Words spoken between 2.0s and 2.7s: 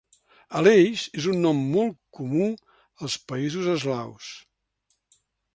comú